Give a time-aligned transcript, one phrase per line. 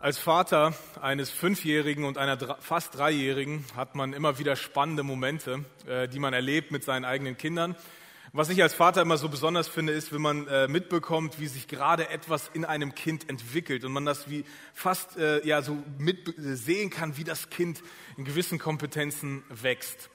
[0.00, 6.06] Als Vater eines Fünfjährigen und einer fast Dreijährigen hat man immer wieder spannende Momente, äh,
[6.06, 7.74] die man erlebt mit seinen eigenen Kindern.
[8.32, 11.66] Was ich als Vater immer so besonders finde, ist, wenn man äh, mitbekommt, wie sich
[11.66, 16.32] gerade etwas in einem Kind entwickelt und man das wie fast äh, ja so mit
[16.36, 17.82] sehen kann, wie das Kind
[18.16, 20.10] in gewissen Kompetenzen wächst.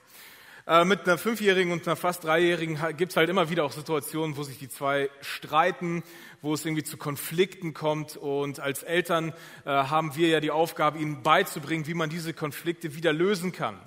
[0.66, 4.38] Äh, mit einer Fünfjährigen und einer fast Dreijährigen gibt es halt immer wieder auch Situationen,
[4.38, 6.02] wo sich die zwei streiten,
[6.40, 8.16] wo es irgendwie zu Konflikten kommt.
[8.16, 9.34] Und als Eltern
[9.66, 13.78] äh, haben wir ja die Aufgabe, ihnen beizubringen, wie man diese Konflikte wieder lösen kann.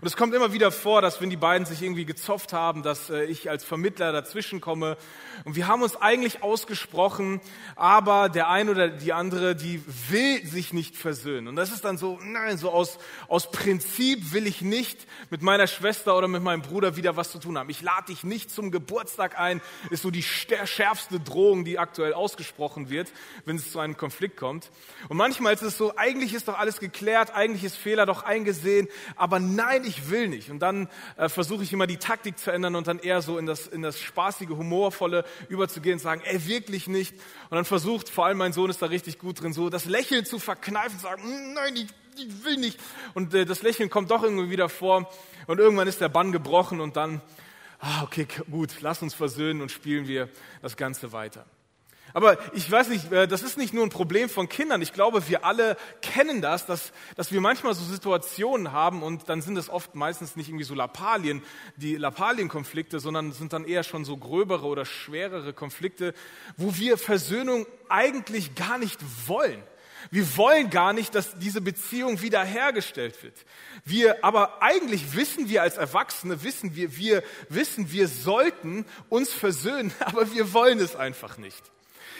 [0.00, 3.08] Und es kommt immer wieder vor, dass wenn die beiden sich irgendwie gezofft haben, dass
[3.08, 4.98] äh, ich als Vermittler dazwischen komme.
[5.44, 7.40] Und wir haben uns eigentlich ausgesprochen,
[7.76, 11.48] aber der eine oder die andere, die will sich nicht versöhnen.
[11.48, 15.66] Und das ist dann so, nein, so aus, aus Prinzip will ich nicht mit meiner
[15.66, 17.70] Schwester oder mit meinem Bruder wieder was zu tun haben.
[17.70, 22.90] Ich lade dich nicht zum Geburtstag ein, ist so die schärfste Drohung, die aktuell ausgesprochen
[22.90, 23.10] wird,
[23.46, 24.70] wenn es zu einem Konflikt kommt.
[25.08, 28.88] Und manchmal ist es so, eigentlich ist doch alles geklärt, eigentlich ist Fehler doch eingesehen,
[29.16, 30.50] aber nein, ich will nicht.
[30.50, 33.46] Und dann äh, versuche ich immer die Taktik zu ändern und dann eher so in
[33.46, 37.14] das, in das spaßige, humorvolle überzugehen und sagen, ey, wirklich nicht.
[37.50, 40.24] Und dann versucht, vor allem mein Sohn ist da richtig gut drin, so das Lächeln
[40.24, 42.78] zu verkneifen, zu sagen, hm, nein, ich, ich will nicht.
[43.14, 45.10] Und äh, das Lächeln kommt doch irgendwie wieder vor.
[45.46, 47.20] Und irgendwann ist der Bann gebrochen und dann,
[47.78, 50.28] ah, okay, gut, lass uns versöhnen und spielen wir
[50.62, 51.44] das Ganze weiter.
[52.16, 54.80] Aber ich weiß nicht, äh, das ist nicht nur ein Problem von Kindern.
[54.80, 59.42] Ich glaube, wir alle kennen das, dass, dass wir manchmal so Situationen haben und dann
[59.42, 61.42] sind es oft meistens nicht irgendwie so Lappalien,
[61.76, 66.14] die Lappalienkonflikte, sondern sind dann eher schon so gröbere oder schwerere Konflikte,
[66.56, 69.62] wo wir Versöhnung eigentlich gar nicht wollen.
[70.10, 73.34] Wir wollen gar nicht, dass diese Beziehung wiederhergestellt wird.
[73.84, 79.92] Wir, aber eigentlich wissen wir als Erwachsene, wissen wir, wir wissen, wir sollten uns versöhnen,
[80.00, 81.75] aber wir wollen es einfach nicht.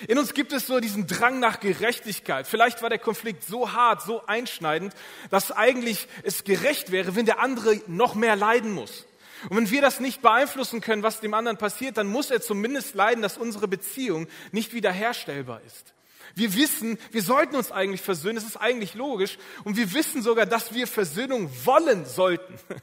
[0.09, 2.47] In uns gibt es so diesen Drang nach Gerechtigkeit.
[2.47, 4.95] Vielleicht war der Konflikt so hart, so einschneidend,
[5.31, 9.07] dass eigentlich es gerecht wäre, wenn der andere noch mehr leiden muss.
[9.49, 12.95] Und wenn wir das nicht beeinflussen können, was dem anderen passiert, dann muss er zumindest
[12.95, 15.95] leiden, dass unsere Beziehung nicht wiederherstellbar ist.
[16.35, 19.39] Wir wissen, wir sollten uns eigentlich versöhnen, das ist eigentlich logisch.
[19.65, 22.59] Und wir wissen sogar, dass wir Versöhnung wollen sollten.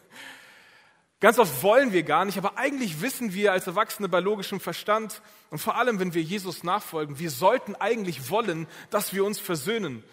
[1.24, 5.22] Ganz oft wollen wir gar nicht, aber eigentlich wissen wir als Erwachsene bei logischem Verstand
[5.52, 10.04] und vor allem, wenn wir Jesus nachfolgen, wir sollten eigentlich wollen, dass wir uns versöhnen.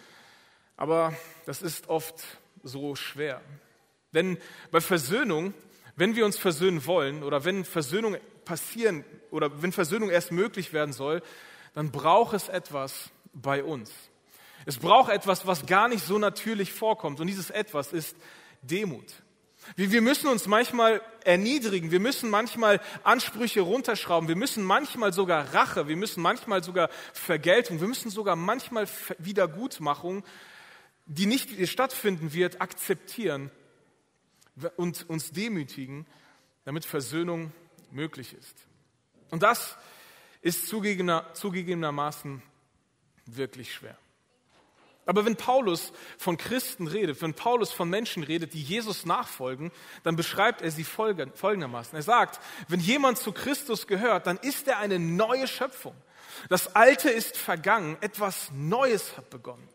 [0.77, 1.13] Aber
[1.45, 2.15] das ist oft
[2.63, 3.41] so schwer.
[4.13, 4.37] Denn
[4.71, 5.53] bei Versöhnung,
[5.97, 10.93] wenn wir uns versöhnen wollen oder wenn Versöhnung passieren oder wenn Versöhnung erst möglich werden
[10.93, 11.21] soll,
[11.73, 13.91] dann braucht es etwas bei uns.
[14.65, 17.19] Es braucht etwas, was gar nicht so natürlich vorkommt.
[17.19, 18.15] Und dieses etwas ist
[18.61, 19.20] Demut.
[19.75, 25.87] Wir müssen uns manchmal erniedrigen, wir müssen manchmal Ansprüche runterschrauben, wir müssen manchmal sogar Rache,
[25.87, 28.87] wir müssen manchmal sogar Vergeltung, wir müssen sogar manchmal
[29.19, 30.23] Wiedergutmachung,
[31.05, 33.51] die nicht stattfinden wird, akzeptieren
[34.77, 36.05] und uns demütigen,
[36.65, 37.53] damit Versöhnung
[37.91, 38.55] möglich ist.
[39.29, 39.77] Und das
[40.41, 42.41] ist zugegebenermaßen
[43.25, 43.97] wirklich schwer.
[45.05, 49.71] Aber wenn Paulus von Christen redet, wenn Paulus von Menschen redet, die Jesus nachfolgen,
[50.03, 51.95] dann beschreibt er sie folgendermaßen.
[51.95, 55.95] Er sagt, wenn jemand zu Christus gehört, dann ist er eine neue Schöpfung.
[56.49, 59.67] Das Alte ist vergangen, etwas Neues hat begonnen.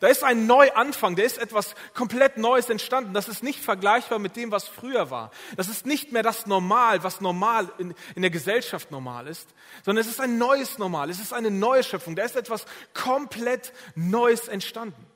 [0.00, 3.14] Da ist ein Neuanfang, da ist etwas komplett Neues entstanden.
[3.14, 5.30] Das ist nicht vergleichbar mit dem, was früher war.
[5.56, 9.48] Das ist nicht mehr das Normal, was normal in, in der Gesellschaft normal ist,
[9.84, 12.16] sondern es ist ein neues Normal, es ist eine neue Schöpfung.
[12.16, 15.06] Da ist etwas komplett Neues entstanden.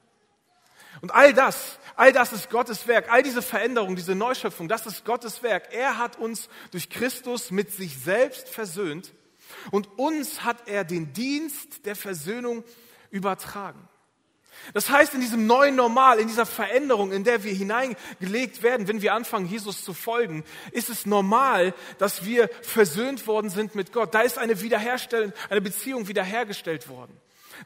[1.00, 5.04] Und all das, all das ist Gottes Werk, all diese Veränderung, diese Neuschöpfung, das ist
[5.04, 5.72] Gottes Werk.
[5.72, 9.12] Er hat uns durch Christus mit sich selbst versöhnt
[9.70, 12.62] und uns hat er den Dienst der Versöhnung
[13.10, 13.88] übertragen.
[14.74, 19.02] Das heißt, in diesem neuen Normal, in dieser Veränderung, in der wir hineingelegt werden, wenn
[19.02, 24.14] wir anfangen, Jesus zu folgen, ist es normal, dass wir versöhnt worden sind mit Gott.
[24.14, 27.16] Da ist eine Wiederherstellung, eine Beziehung wiederhergestellt worden.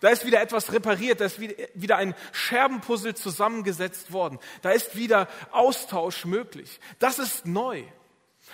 [0.01, 4.39] Da ist wieder etwas repariert, da ist wieder ein Scherbenpuzzle zusammengesetzt worden.
[4.63, 6.81] Da ist wieder Austausch möglich.
[6.99, 7.83] Das ist neu.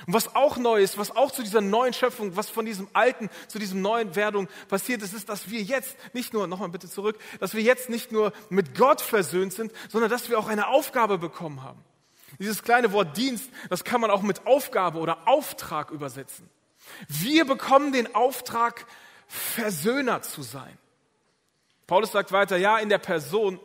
[0.07, 3.29] Und was auch neu ist, was auch zu dieser neuen Schöpfung, was von diesem alten
[3.47, 7.19] zu diesem neuen Werdung passiert ist, ist, dass wir jetzt nicht nur, nochmal bitte zurück,
[7.41, 11.19] dass wir jetzt nicht nur mit Gott versöhnt sind, sondern dass wir auch eine Aufgabe
[11.19, 11.85] bekommen haben.
[12.39, 16.49] Dieses kleine Wort Dienst, das kann man auch mit Aufgabe oder Auftrag übersetzen.
[17.09, 18.87] Wir bekommen den Auftrag,
[19.29, 20.77] Versöhner zu sein.
[21.87, 23.61] Paulus sagt weiter, ja, in der Person,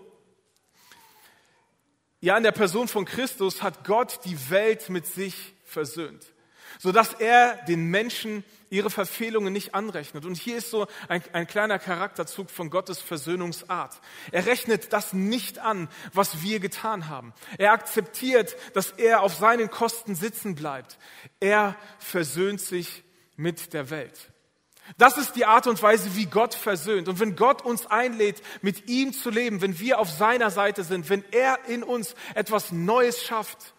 [2.20, 6.34] ja, in der Person von Christus hat Gott die Welt mit sich versöhnt.
[6.80, 10.26] sodass er den Menschen ihre Verfehlungen nicht anrechnet.
[10.26, 14.00] Und hier ist so ein, ein, kleiner Charakterzug von Gottes Versöhnungsart.
[14.32, 17.34] Er rechnet das nicht an, was wir getan haben.
[17.58, 20.98] Er akzeptiert, dass er auf seinen Kosten sitzen bleibt.
[21.40, 23.04] Er versöhnt sich
[23.38, 24.32] mit der Welt.
[24.98, 27.10] Das ist die Art und Weise, wie Gott versöhnt.
[27.10, 31.10] Und wenn Gott uns einlädt, mit ihm zu leben, wenn wir auf seiner Seite sind,
[31.10, 33.74] wenn er in uns etwas Neues schafft,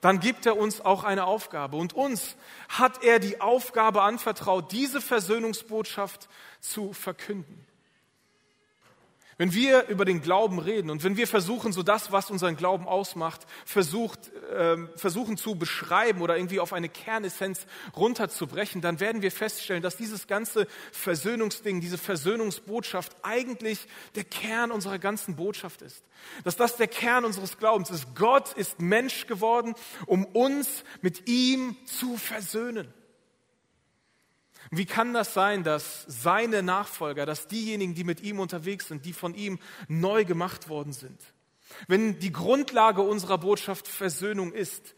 [0.00, 1.76] dann gibt er uns auch eine Aufgabe.
[1.76, 2.36] Und uns
[2.68, 6.28] hat er die Aufgabe anvertraut, diese Versöhnungsbotschaft
[6.60, 7.65] zu verkünden.
[9.38, 12.88] Wenn wir über den Glauben reden und wenn wir versuchen, so das, was unseren Glauben
[12.88, 19.30] ausmacht, versucht, äh, versuchen zu beschreiben oder irgendwie auf eine Kernessenz runterzubrechen, dann werden wir
[19.30, 26.02] feststellen, dass dieses ganze Versöhnungsding, diese Versöhnungsbotschaft eigentlich der Kern unserer ganzen Botschaft ist.
[26.44, 28.14] Dass das der Kern unseres Glaubens ist.
[28.14, 29.74] Gott ist Mensch geworden,
[30.06, 32.92] um uns mit ihm zu versöhnen.
[34.70, 39.12] Wie kann das sein, dass seine Nachfolger, dass diejenigen, die mit ihm unterwegs sind, die
[39.12, 39.58] von ihm
[39.88, 41.20] neu gemacht worden sind,
[41.88, 44.94] wenn die Grundlage unserer Botschaft Versöhnung ist,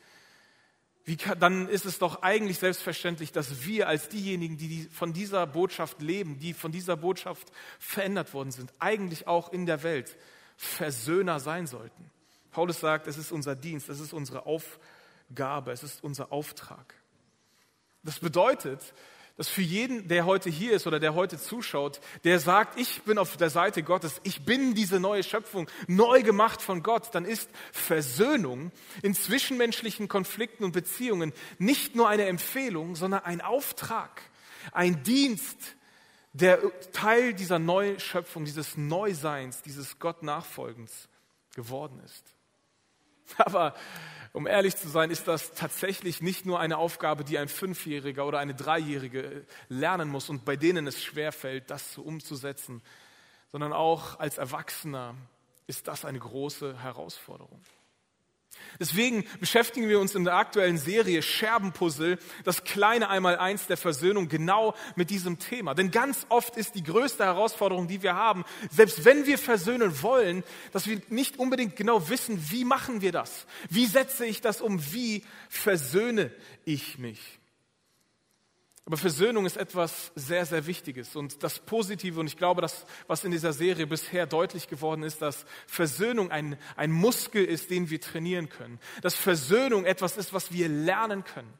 [1.16, 6.02] kann, dann ist es doch eigentlich selbstverständlich, dass wir als diejenigen, die von dieser Botschaft
[6.02, 10.16] leben, die von dieser Botschaft verändert worden sind, eigentlich auch in der Welt
[10.56, 12.10] Versöhner sein sollten.
[12.50, 16.94] Paulus sagt, es ist unser Dienst, es ist unsere Aufgabe, es ist unser Auftrag.
[18.02, 18.92] Das bedeutet,
[19.38, 23.18] dass für jeden, der heute hier ist oder der heute zuschaut, der sagt, ich bin
[23.18, 27.48] auf der Seite Gottes, ich bin diese neue Schöpfung, neu gemacht von Gott, dann ist
[27.70, 34.22] Versöhnung in zwischenmenschlichen Konflikten und Beziehungen nicht nur eine Empfehlung, sondern ein Auftrag,
[34.72, 35.76] ein Dienst,
[36.32, 36.58] der
[36.90, 41.08] Teil dieser Neuschöpfung, dieses Neuseins, dieses Gott Nachfolgens
[41.54, 42.24] geworden ist.
[43.36, 43.74] Aber
[44.38, 48.38] um ehrlich zu sein, ist das tatsächlich nicht nur eine Aufgabe, die ein Fünfjähriger oder
[48.38, 52.80] eine Dreijährige lernen muss und bei denen es schwerfällt, das umzusetzen,
[53.50, 55.16] sondern auch als Erwachsener
[55.66, 57.60] ist das eine große Herausforderung.
[58.80, 64.74] Deswegen beschäftigen wir uns in der aktuellen Serie Scherbenpuzzle, das kleine Einmaleins der Versöhnung, genau
[64.96, 65.74] mit diesem Thema.
[65.74, 70.44] Denn ganz oft ist die größte Herausforderung, die wir haben, selbst wenn wir versöhnen wollen,
[70.72, 73.46] dass wir nicht unbedingt genau wissen, wie machen wir das?
[73.68, 74.80] Wie setze ich das um?
[74.92, 76.30] Wie versöhne
[76.64, 77.37] ich mich?
[78.88, 81.14] Aber Versöhnung ist etwas sehr, sehr Wichtiges.
[81.14, 85.20] Und das Positive, und ich glaube, das, was in dieser Serie bisher deutlich geworden ist,
[85.20, 88.80] dass Versöhnung ein, ein Muskel ist, den wir trainieren können.
[89.02, 91.52] Dass Versöhnung etwas ist, was wir lernen können.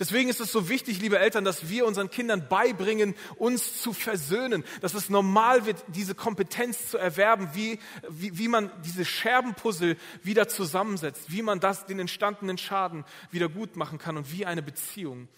[0.00, 4.64] Deswegen ist es so wichtig, liebe Eltern, dass wir unseren Kindern beibringen, uns zu versöhnen,
[4.80, 10.48] dass es normal wird, diese Kompetenz zu erwerben, wie, wie, wie man diese Scherbenpuzzle wieder
[10.48, 15.28] zusammensetzt, wie man das, den entstandenen Schaden wieder gut machen kann und wie eine Beziehung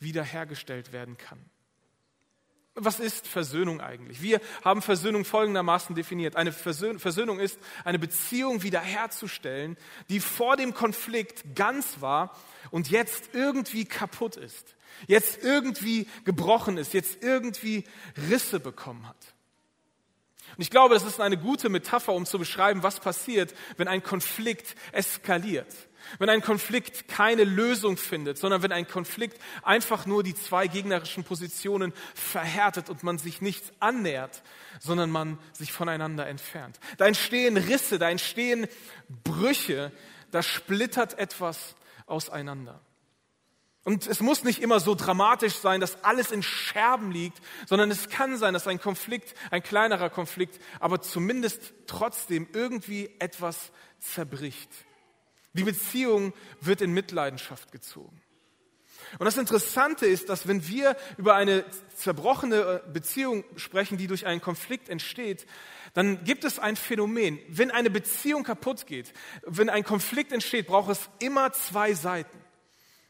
[0.00, 1.38] wiederhergestellt werden kann.
[2.74, 4.22] Was ist Versöhnung eigentlich?
[4.22, 6.36] Wir haben Versöhnung folgendermaßen definiert.
[6.36, 9.76] Eine Versöhnung ist eine Beziehung wiederherzustellen,
[10.08, 12.36] die vor dem Konflikt ganz war
[12.70, 14.76] und jetzt irgendwie kaputt ist,
[15.08, 17.84] jetzt irgendwie gebrochen ist, jetzt irgendwie
[18.30, 19.34] Risse bekommen hat.
[20.56, 24.02] Und ich glaube, das ist eine gute Metapher, um zu beschreiben, was passiert, wenn ein
[24.02, 25.74] Konflikt eskaliert.
[26.18, 31.24] Wenn ein Konflikt keine Lösung findet, sondern wenn ein Konflikt einfach nur die zwei gegnerischen
[31.24, 34.42] Positionen verhärtet und man sich nicht annähert,
[34.80, 36.78] sondern man sich voneinander entfernt.
[36.98, 38.66] Da entstehen Risse, da entstehen
[39.08, 39.92] Brüche,
[40.30, 41.74] da splittert etwas
[42.06, 42.80] auseinander.
[43.82, 48.10] Und es muss nicht immer so dramatisch sein, dass alles in Scherben liegt, sondern es
[48.10, 54.68] kann sein, dass ein Konflikt, ein kleinerer Konflikt, aber zumindest trotzdem irgendwie etwas zerbricht.
[55.52, 58.20] Die Beziehung wird in Mitleidenschaft gezogen.
[59.18, 61.64] Und das Interessante ist, dass wenn wir über eine
[61.96, 65.46] zerbrochene Beziehung sprechen, die durch einen Konflikt entsteht,
[65.94, 67.40] dann gibt es ein Phänomen.
[67.48, 72.39] Wenn eine Beziehung kaputt geht, wenn ein Konflikt entsteht, braucht es immer zwei Seiten.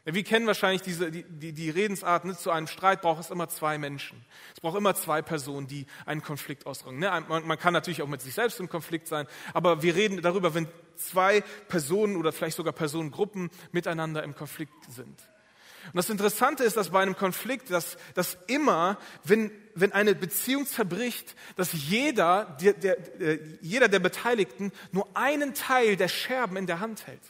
[0.03, 2.35] Wir kennen wahrscheinlich diese, die, die, die Redensart, ne?
[2.35, 4.25] zu einem Streit braucht es immer zwei Menschen.
[4.55, 6.97] Es braucht immer zwei Personen, die einen Konflikt ausdrücken.
[6.97, 7.23] Ne?
[7.27, 10.55] Man, man, kann natürlich auch mit sich selbst im Konflikt sein, aber wir reden darüber,
[10.55, 15.21] wenn zwei Personen oder vielleicht sogar Personengruppen miteinander im Konflikt sind.
[15.85, 20.65] Und das Interessante ist, dass bei einem Konflikt, dass, dass immer, wenn, wenn eine Beziehung
[20.65, 22.97] zerbricht, dass jeder der, der,
[23.61, 27.21] jeder der Beteiligten nur einen Teil der Scherben in der Hand hält.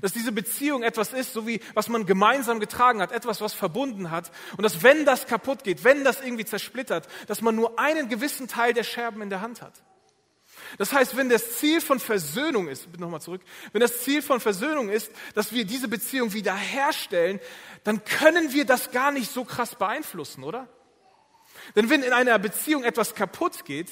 [0.00, 4.10] Dass diese Beziehung etwas ist, so wie was man gemeinsam getragen hat, etwas, was verbunden
[4.10, 4.30] hat.
[4.56, 8.48] Und dass wenn das kaputt geht, wenn das irgendwie zersplittert, dass man nur einen gewissen
[8.48, 9.74] Teil der Scherben in der Hand hat.
[10.78, 14.88] Das heißt, wenn das Ziel von Versöhnung ist, nochmal zurück, wenn das Ziel von Versöhnung
[14.88, 17.40] ist, dass wir diese Beziehung wiederherstellen,
[17.84, 20.68] dann können wir das gar nicht so krass beeinflussen, oder?
[21.76, 23.90] Denn wenn in einer Beziehung etwas kaputt geht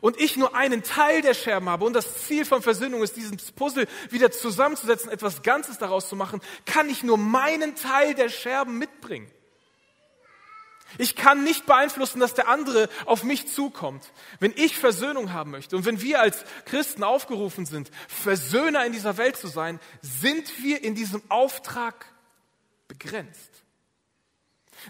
[0.00, 3.52] und ich nur einen Teil der Scherben habe und das Ziel von Versöhnung ist, dieses
[3.52, 8.78] Puzzle wieder zusammenzusetzen, etwas Ganzes daraus zu machen, kann ich nur meinen Teil der Scherben
[8.78, 9.30] mitbringen.
[10.96, 14.10] Ich kann nicht beeinflussen, dass der andere auf mich zukommt.
[14.40, 19.18] Wenn ich Versöhnung haben möchte und wenn wir als Christen aufgerufen sind, Versöhner in dieser
[19.18, 22.06] Welt zu sein, sind wir in diesem Auftrag
[22.86, 23.50] begrenzt.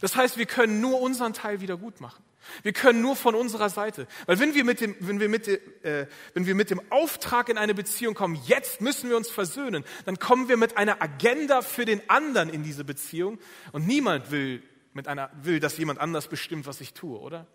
[0.01, 2.23] Das heißt, wir können nur unseren Teil wieder gut machen.
[2.63, 4.07] Wir können nur von unserer Seite.
[4.27, 7.59] Weil wenn wir, mit dem, wenn, wir mit, äh, wenn wir mit dem Auftrag in
[7.59, 11.85] eine Beziehung kommen, jetzt müssen wir uns versöhnen, dann kommen wir mit einer Agenda für
[11.85, 13.39] den anderen in diese Beziehung.
[13.73, 14.63] Und niemand will,
[14.93, 17.47] mit einer, will, dass jemand anders bestimmt, was ich tue, oder?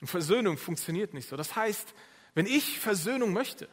[0.00, 1.36] Und Versöhnung funktioniert nicht so.
[1.36, 1.94] Das heißt,
[2.34, 3.68] wenn ich Versöhnung möchte,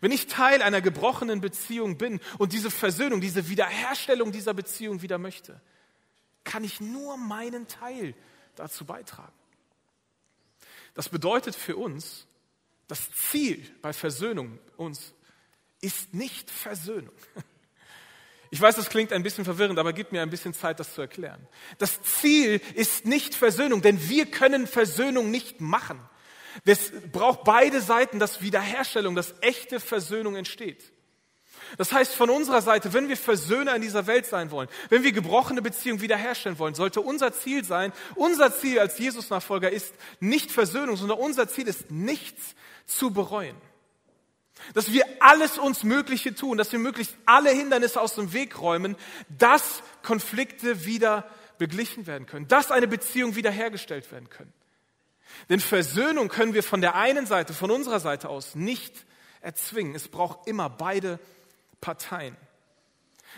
[0.00, 5.18] wenn ich Teil einer gebrochenen Beziehung bin und diese Versöhnung, diese Wiederherstellung dieser Beziehung wieder
[5.18, 5.60] möchte,
[6.44, 8.14] kann ich nur meinen Teil
[8.56, 9.32] dazu beitragen.
[10.94, 12.26] Das bedeutet für uns,
[12.88, 15.14] das Ziel bei Versöhnung uns
[15.80, 17.14] ist nicht Versöhnung.
[18.50, 21.00] Ich weiß, das klingt ein bisschen verwirrend, aber gib mir ein bisschen Zeit, das zu
[21.00, 21.48] erklären.
[21.78, 25.98] Das Ziel ist nicht Versöhnung, denn wir können Versöhnung nicht machen.
[26.66, 30.91] Es braucht beide Seiten, dass Wiederherstellung, dass echte Versöhnung entsteht.
[31.78, 35.12] Das heißt, von unserer Seite, wenn wir Versöhner in dieser Welt sein wollen, wenn wir
[35.12, 40.96] gebrochene Beziehungen wiederherstellen wollen, sollte unser Ziel sein, unser Ziel als Jesus-Nachfolger ist nicht Versöhnung,
[40.96, 42.54] sondern unser Ziel ist nichts
[42.86, 43.56] zu bereuen.
[44.74, 48.96] Dass wir alles uns Mögliche tun, dass wir möglichst alle Hindernisse aus dem Weg räumen,
[49.28, 54.52] dass Konflikte wieder beglichen werden können, dass eine Beziehung wiederhergestellt werden können.
[55.48, 59.06] Denn Versöhnung können wir von der einen Seite, von unserer Seite aus nicht
[59.40, 59.94] erzwingen.
[59.94, 61.18] Es braucht immer beide
[61.82, 62.34] Parteien.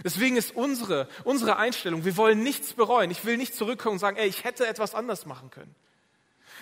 [0.04, 3.10] Deswegen ist unsere, unsere Einstellung, wir wollen nichts bereuen.
[3.10, 5.74] Ich will nicht zurückkommen und sagen, ey, ich hätte etwas anders machen können.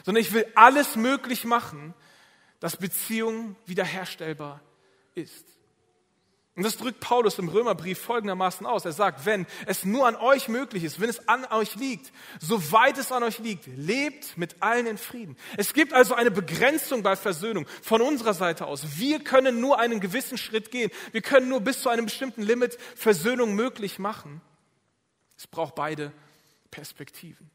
[0.04, 1.94] Sondern ich will alles möglich machen,
[2.60, 4.60] dass Beziehung wiederherstellbar
[5.14, 5.46] ist.
[6.54, 8.84] Und das drückt Paulus im Römerbrief folgendermaßen aus.
[8.84, 12.98] Er sagt, wenn es nur an euch möglich ist, wenn es an euch liegt, soweit
[12.98, 15.38] es an euch liegt, lebt mit allen in Frieden.
[15.56, 18.98] Es gibt also eine Begrenzung bei Versöhnung von unserer Seite aus.
[18.98, 20.90] Wir können nur einen gewissen Schritt gehen.
[21.12, 24.42] Wir können nur bis zu einem bestimmten Limit Versöhnung möglich machen.
[25.38, 26.12] Es braucht beide
[26.70, 27.50] Perspektiven.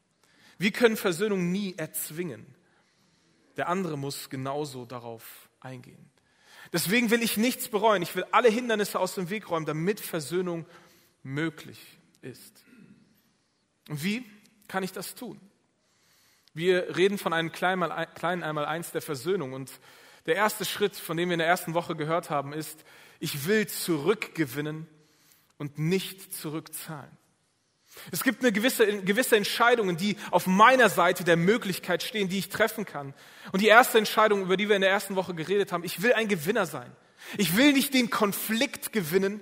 [0.58, 2.52] Wir können Versöhnung nie erzwingen.
[3.56, 6.07] Der andere muss genauso darauf eingehen.
[6.72, 8.02] Deswegen will ich nichts bereuen.
[8.02, 10.66] Ich will alle Hindernisse aus dem Weg räumen, damit Versöhnung
[11.22, 11.80] möglich
[12.20, 12.64] ist.
[13.88, 14.24] Und wie
[14.66, 15.40] kann ich das tun?
[16.54, 19.52] Wir reden von einem kleinen Einmaleins der Versöhnung.
[19.52, 19.70] Und
[20.26, 22.84] der erste Schritt, von dem wir in der ersten Woche gehört haben, ist,
[23.20, 24.86] ich will zurückgewinnen
[25.56, 27.10] und nicht zurückzahlen.
[28.10, 32.48] Es gibt eine gewisse, gewisse Entscheidungen, die auf meiner Seite der Möglichkeit stehen, die ich
[32.48, 33.14] treffen kann.
[33.52, 36.12] Und die erste Entscheidung, über die wir in der ersten Woche geredet haben, ich will
[36.12, 36.90] ein Gewinner sein.
[37.36, 39.40] Ich will nicht den Konflikt gewinnen,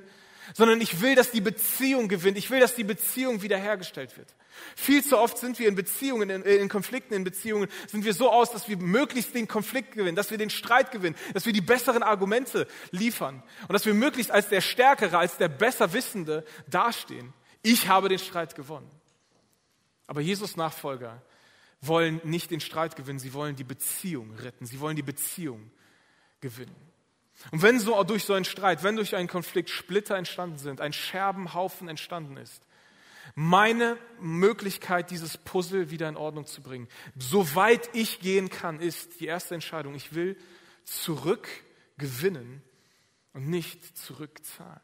[0.55, 2.39] sondern ich will, dass die Beziehung gewinnt.
[2.39, 4.29] Ich will, dass die Beziehung wiederhergestellt wird.
[4.75, 8.31] Viel zu oft sind wir in Beziehungen, in, in, Konflikten, in Beziehungen, sind wir so
[8.31, 11.61] aus, dass wir möglichst den Konflikt gewinnen, dass wir den Streit gewinnen, dass wir die
[11.61, 17.33] besseren Argumente liefern und dass wir möglichst als der Stärkere, als der Besserwissende dastehen.
[17.67, 18.89] Ich habe den Streit gewonnen.
[20.07, 21.21] Aber Jesus Nachfolger
[21.81, 25.73] wollen nicht den Streit gewinnen, sie wollen die Beziehung retten, sie wollen die Beziehung
[26.41, 26.77] gewinnen.
[27.51, 30.93] Und wenn so durch so einen Streit, wenn durch einen Konflikt Splitter entstanden sind, ein
[30.93, 32.63] Scherbenhaufen entstanden ist,
[33.35, 36.87] meine Möglichkeit, dieses Puzzle wieder in Ordnung zu bringen,
[37.19, 39.97] soweit ich gehen kann, ist die erste Entscheidung.
[39.97, 40.37] Ich will
[40.85, 42.63] zurückgewinnen
[43.33, 44.81] und nicht zurückzahlen.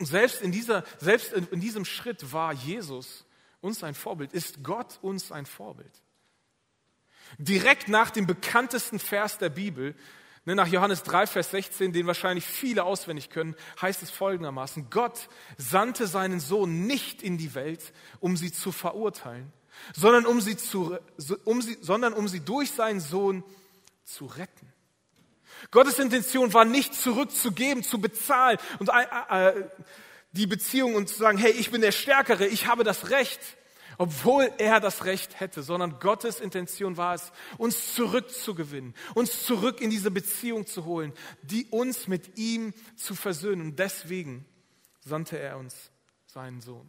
[0.00, 3.26] Und selbst in, dieser, selbst in diesem Schritt war Jesus
[3.60, 5.92] uns ein Vorbild, ist Gott uns ein Vorbild.
[7.36, 9.94] Direkt nach dem bekanntesten Vers der Bibel,
[10.46, 15.28] ne, nach Johannes 3, Vers 16, den wahrscheinlich viele auswendig können, heißt es folgendermaßen, Gott
[15.58, 19.52] sandte seinen Sohn nicht in die Welt, um sie zu verurteilen,
[19.94, 20.96] sondern um sie, zu,
[21.44, 23.44] um sie, sondern um sie durch seinen Sohn
[24.04, 24.72] zu retten.
[25.70, 29.64] Gottes Intention war nicht zurückzugeben, zu bezahlen und äh, äh,
[30.32, 33.40] die Beziehung und zu sagen, hey, ich bin der Stärkere, ich habe das Recht,
[33.98, 39.90] obwohl er das Recht hätte, sondern Gottes Intention war es, uns zurückzugewinnen, uns zurück in
[39.90, 41.12] diese Beziehung zu holen,
[41.42, 43.60] die uns mit ihm zu versöhnen.
[43.60, 44.46] Und deswegen
[45.00, 45.90] sandte er uns
[46.26, 46.88] seinen Sohn.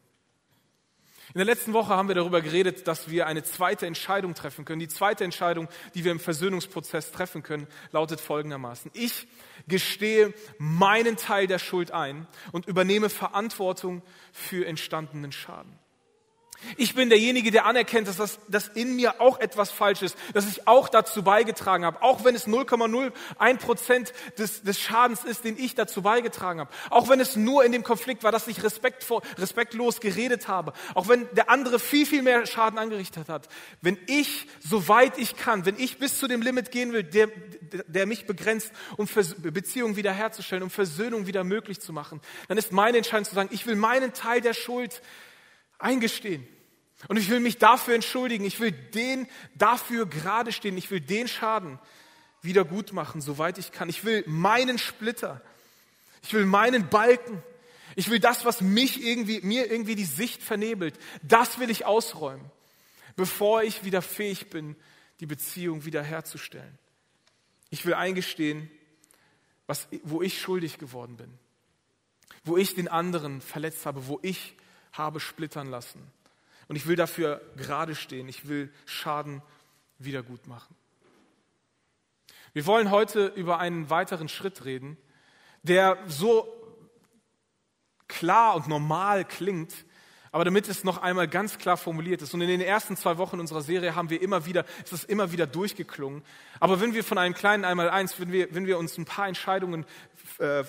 [1.33, 4.79] In der letzten Woche haben wir darüber geredet, dass wir eine zweite Entscheidung treffen können.
[4.79, 8.91] Die zweite Entscheidung, die wir im Versöhnungsprozess treffen können, lautet folgendermaßen.
[8.93, 9.27] Ich
[9.67, 14.01] gestehe meinen Teil der Schuld ein und übernehme Verantwortung
[14.33, 15.80] für entstandenen Schaden.
[16.77, 20.47] Ich bin derjenige, der anerkennt, dass, das, dass in mir auch etwas falsch ist, dass
[20.47, 25.57] ich auch dazu beigetragen habe, auch wenn es 0,01 Prozent des, des Schadens ist, den
[25.57, 29.21] ich dazu beigetragen habe, auch wenn es nur in dem Konflikt war, dass ich respektvoll,
[29.37, 33.47] respektlos geredet habe, auch wenn der andere viel, viel mehr Schaden angerichtet hat.
[33.81, 37.29] Wenn ich, soweit ich kann, wenn ich bis zu dem Limit gehen will, der,
[37.87, 39.07] der mich begrenzt, um
[39.41, 43.65] Beziehungen wiederherzustellen, um Versöhnung wieder möglich zu machen, dann ist meine Entscheidung zu sagen, ich
[43.65, 45.01] will meinen Teil der Schuld
[45.83, 46.47] eingestehen.
[47.07, 48.45] Und ich will mich dafür entschuldigen.
[48.45, 50.77] Ich will den dafür gerade stehen.
[50.77, 51.79] Ich will den Schaden
[52.41, 53.89] wieder gut machen, soweit ich kann.
[53.89, 55.41] Ich will meinen Splitter.
[56.21, 57.41] Ich will meinen Balken.
[57.95, 60.97] Ich will das, was mich irgendwie, mir irgendwie die Sicht vernebelt.
[61.23, 62.49] Das will ich ausräumen,
[63.15, 64.75] bevor ich wieder fähig bin,
[65.19, 66.77] die Beziehung wiederherzustellen.
[67.69, 68.69] Ich will eingestehen,
[69.67, 71.33] was, wo ich schuldig geworden bin.
[72.43, 74.55] Wo ich den anderen verletzt habe, wo ich
[74.93, 76.01] habe splittern lassen.
[76.67, 78.27] Und ich will dafür gerade stehen.
[78.29, 79.41] Ich will Schaden
[79.99, 80.75] wieder gut machen.
[82.53, 84.97] Wir wollen heute über einen weiteren Schritt reden,
[85.63, 86.47] der so
[88.07, 89.73] klar und normal klingt,
[90.33, 92.33] aber damit es noch einmal ganz klar formuliert ist.
[92.33, 95.31] Und in den ersten zwei Wochen unserer Serie haben wir immer wieder, ist es immer
[95.31, 96.23] wieder durchgeklungen.
[96.59, 99.85] Aber wenn wir von einem kleinen Einmaleins, wenn wir, wenn wir uns ein paar Entscheidungen
[100.39, 100.63] äh,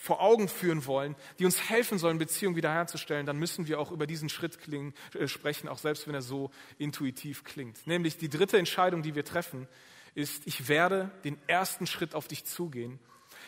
[0.00, 4.06] vor Augen führen wollen, die uns helfen sollen, Beziehungen wiederherzustellen, dann müssen wir auch über
[4.06, 7.86] diesen Schritt klingen, äh, sprechen, auch selbst wenn er so intuitiv klingt.
[7.86, 9.68] Nämlich die dritte Entscheidung, die wir treffen,
[10.14, 12.98] ist, ich werde den ersten Schritt auf dich zugehen,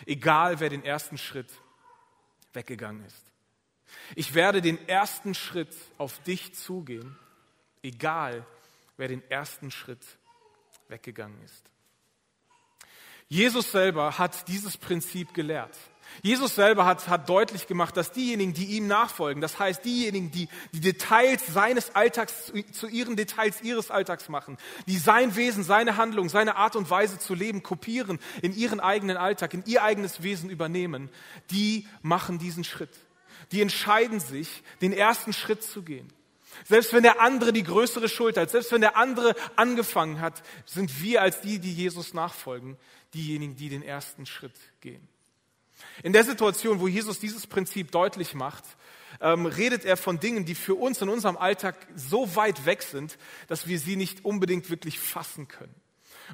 [0.06, 1.48] egal wer den ersten Schritt
[2.52, 3.30] weggegangen ist.
[4.14, 7.18] Ich werde den ersten Schritt auf dich zugehen,
[7.82, 8.46] egal
[8.96, 10.04] wer den ersten Schritt
[10.88, 11.70] weggegangen ist.
[13.28, 15.76] Jesus selber hat dieses Prinzip gelehrt.
[16.22, 20.48] Jesus selber hat, hat deutlich gemacht, dass diejenigen, die ihm nachfolgen, das heißt diejenigen, die
[20.72, 25.96] die Details seines Alltags zu, zu ihren Details ihres Alltags machen, die sein Wesen, seine
[25.96, 30.22] Handlung, seine Art und Weise zu leben kopieren, in ihren eigenen Alltag, in ihr eigenes
[30.22, 31.10] Wesen übernehmen,
[31.50, 32.94] die machen diesen Schritt.
[33.52, 36.12] Die entscheiden sich, den ersten Schritt zu gehen.
[36.64, 41.02] Selbst wenn der andere die größere Schuld hat, selbst wenn der andere angefangen hat, sind
[41.02, 42.76] wir als die, die Jesus nachfolgen,
[43.14, 45.08] diejenigen, die den ersten Schritt gehen.
[46.02, 48.64] In der Situation, wo Jesus dieses Prinzip deutlich macht,
[49.20, 53.18] ähm, redet er von Dingen, die für uns in unserem Alltag so weit weg sind,
[53.48, 55.74] dass wir sie nicht unbedingt wirklich fassen können.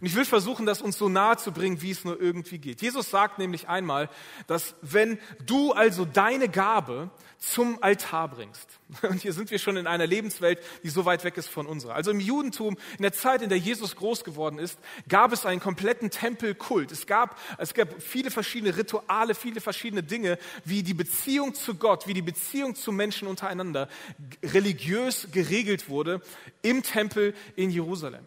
[0.01, 2.83] Und ich will versuchen, das uns so nahe zu bringen, wie es nur irgendwie geht.
[2.83, 4.09] Jesus sagt nämlich einmal,
[4.47, 8.69] dass wenn du also deine Gabe zum Altar bringst,
[9.03, 11.95] und hier sind wir schon in einer Lebenswelt, die so weit weg ist von unserer.
[11.95, 14.79] Also im Judentum, in der Zeit, in der Jesus groß geworden ist,
[15.09, 16.93] gab es einen kompletten Tempelkult.
[16.93, 22.07] Es gab, es gab viele verschiedene Rituale, viele verschiedene Dinge, wie die Beziehung zu Gott,
[22.07, 23.89] wie die Beziehung zu Menschen untereinander
[24.43, 26.21] religiös geregelt wurde
[26.63, 28.27] im Tempel in Jerusalem.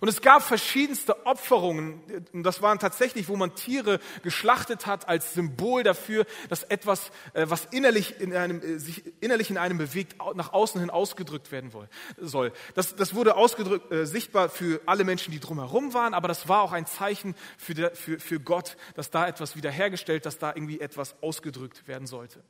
[0.00, 2.00] Und es gab verschiedenste Opferungen.
[2.32, 7.46] Und das waren tatsächlich, wo man Tiere geschlachtet hat als Symbol dafür, dass etwas, äh,
[7.48, 11.70] was innerlich in einem, äh, sich innerlich in einem bewegt, nach außen hin ausgedrückt werden
[12.20, 12.52] soll.
[12.74, 16.62] Das, das wurde ausgedrückt, äh, sichtbar für alle Menschen, die drumherum waren, aber das war
[16.62, 20.80] auch ein Zeichen für, der, für, für Gott, dass da etwas wiederhergestellt, dass da irgendwie
[20.80, 22.42] etwas ausgedrückt werden sollte.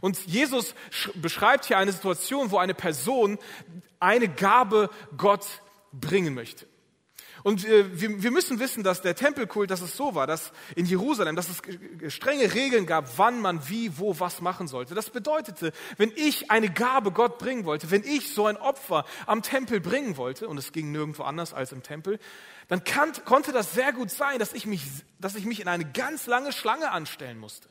[0.00, 0.74] Und Jesus
[1.14, 3.38] beschreibt hier eine Situation, wo eine Person
[4.00, 5.46] eine Gabe Gott
[5.92, 6.66] bringen möchte.
[7.42, 10.86] Und äh, wir, wir müssen wissen, dass der Tempelkult, dass es so war, dass in
[10.86, 14.94] Jerusalem, dass es strenge Regeln gab, wann man wie, wo, was machen sollte.
[14.94, 19.42] Das bedeutete, wenn ich eine Gabe Gott bringen wollte, wenn ich so ein Opfer am
[19.42, 22.18] Tempel bringen wollte, und es ging nirgendwo anders als im Tempel,
[22.68, 24.82] dann kann, konnte das sehr gut sein, dass ich, mich,
[25.18, 27.68] dass ich mich in eine ganz lange Schlange anstellen musste.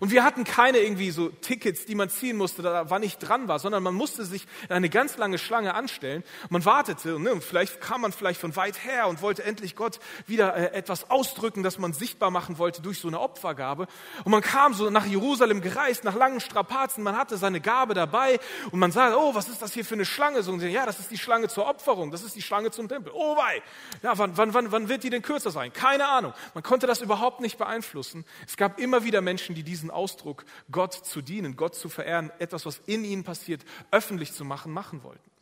[0.00, 3.48] Und wir hatten keine irgendwie so Tickets, die man ziehen musste, da wann ich dran
[3.48, 6.24] war, sondern man musste sich in eine ganz lange Schlange anstellen.
[6.50, 10.00] Man wartete ne, und vielleicht kam man vielleicht von weit her und wollte endlich Gott
[10.26, 13.86] wieder äh, etwas ausdrücken, das man sichtbar machen wollte durch so eine Opfergabe.
[14.24, 18.38] Und man kam so nach Jerusalem gereist, nach langen Strapazen, man hatte seine Gabe dabei
[18.70, 20.42] und man sah, oh, was ist das hier für eine Schlange?
[20.42, 22.88] So, und sie, ja, das ist die Schlange zur Opferung, das ist die Schlange zum
[22.88, 23.12] Tempel.
[23.14, 23.62] Oh wei,
[24.02, 25.72] ja, wann, wann, wann, wann wird die denn kürzer sein?
[25.72, 26.34] Keine Ahnung.
[26.54, 28.24] Man konnte das überhaupt nicht beeinflussen.
[28.46, 32.32] Es gab immer wieder Menschen, die diesen diesen Ausdruck, Gott zu dienen, Gott zu verehren,
[32.38, 35.34] etwas, was in ihnen passiert, öffentlich zu machen, machen wollten.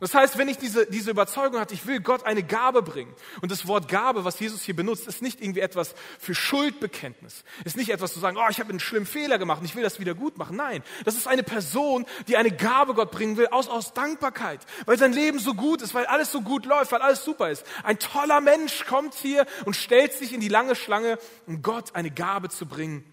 [0.00, 3.12] Das heißt, wenn ich diese, diese Überzeugung hatte, ich will Gott eine Gabe bringen.
[3.40, 7.42] Und das Wort Gabe, was Jesus hier benutzt, ist nicht irgendwie etwas für Schuldbekenntnis.
[7.64, 9.82] Ist nicht etwas zu sagen, oh, ich habe einen schlimmen Fehler gemacht und ich will
[9.82, 10.56] das wieder gut machen.
[10.56, 14.98] Nein, das ist eine Person, die eine Gabe Gott bringen will aus, aus Dankbarkeit, weil
[14.98, 17.64] sein Leben so gut ist, weil alles so gut läuft, weil alles super ist.
[17.82, 22.10] Ein toller Mensch kommt hier und stellt sich in die lange Schlange, um Gott eine
[22.10, 23.04] Gabe zu bringen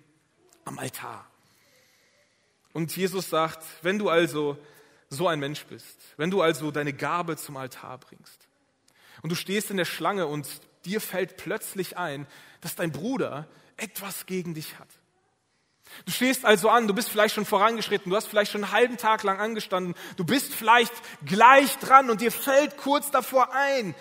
[0.66, 1.26] am Altar.
[2.74, 4.58] Und Jesus sagt, wenn du also
[5.10, 8.48] so ein Mensch bist, wenn du also deine Gabe zum Altar bringst
[9.22, 10.48] und du stehst in der Schlange und
[10.84, 12.28] dir fällt plötzlich ein,
[12.62, 13.48] dass dein Bruder
[13.78, 14.90] etwas gegen dich hat.
[16.06, 18.98] Du stehst also an, du bist vielleicht schon vorangeschritten, du hast vielleicht schon einen halben
[18.98, 20.94] Tag lang angestanden, du bist vielleicht
[21.26, 23.96] gleich dran und dir fällt kurz davor ein,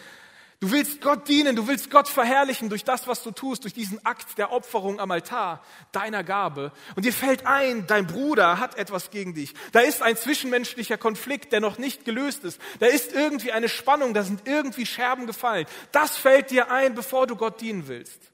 [0.65, 4.03] Du willst Gott dienen, du willst Gott verherrlichen durch das, was du tust, durch diesen
[4.07, 6.73] Akt der Opferung am Altar deiner Gabe.
[6.97, 9.53] Und dir fällt ein, dein Bruder hat etwas gegen dich.
[9.73, 12.59] Da ist ein zwischenmenschlicher Konflikt, der noch nicht gelöst ist.
[12.79, 15.67] Da ist irgendwie eine Spannung, da sind irgendwie Scherben gefallen.
[15.93, 18.33] Das fällt dir ein, bevor du Gott dienen willst.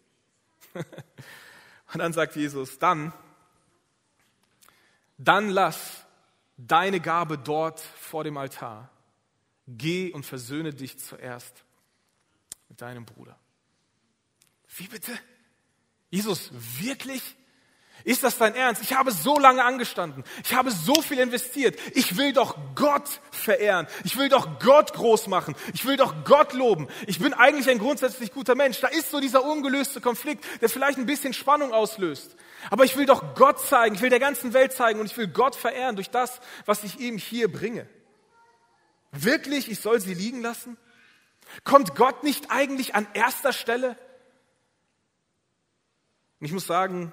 [0.74, 3.12] Und dann sagt Jesus, dann,
[5.18, 6.04] dann lass
[6.56, 8.88] deine Gabe dort vor dem Altar.
[9.66, 11.64] Geh und versöhne dich zuerst
[12.70, 13.36] mit deinem Bruder.
[14.76, 15.12] Wie bitte?
[16.08, 17.36] Jesus, wirklich?
[18.04, 18.80] Ist das dein Ernst?
[18.80, 20.24] Ich habe so lange angestanden.
[20.42, 21.78] Ich habe so viel investiert.
[21.94, 23.86] Ich will doch Gott verehren.
[24.04, 25.54] Ich will doch Gott groß machen.
[25.74, 26.88] Ich will doch Gott loben.
[27.06, 28.80] Ich bin eigentlich ein grundsätzlich guter Mensch.
[28.80, 32.36] Da ist so dieser ungelöste Konflikt, der vielleicht ein bisschen Spannung auslöst.
[32.70, 33.96] Aber ich will doch Gott zeigen.
[33.96, 37.00] Ich will der ganzen Welt zeigen und ich will Gott verehren durch das, was ich
[37.00, 37.86] ihm hier bringe.
[39.12, 39.70] Wirklich?
[39.70, 40.78] Ich soll sie liegen lassen?
[41.64, 43.96] Kommt Gott nicht eigentlich an erster Stelle?
[46.40, 47.12] Und ich muss sagen,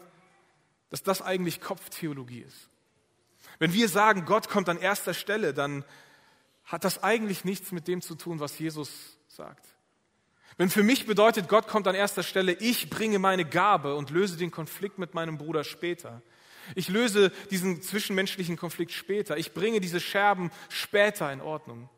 [0.90, 2.70] dass das eigentlich Kopftheologie ist.
[3.60, 5.84] Wenn wir sagen, Gott kommt an erster Stelle, dann
[6.64, 9.66] hat das eigentlich nichts mit dem zu tun, was Jesus sagt.
[10.58, 14.38] Wenn für mich bedeutet, Gott kommt an erster Stelle, ich bringe meine Gabe und löse
[14.38, 16.22] den Konflikt mit meinem Bruder später.
[16.76, 19.38] Ich löse diesen zwischenmenschlichen Konflikt später.
[19.38, 21.90] Ich bringe diese Scherben später in Ordnung.